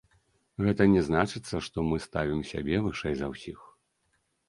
Гэта 0.67 0.87
не 0.93 1.03
значыцца, 1.09 1.55
што 1.69 1.85
мы 1.91 2.01
ставім 2.09 2.43
сябе 2.55 2.83
вышэй 2.89 3.15
за 3.25 3.33
ўсіх. 3.37 3.59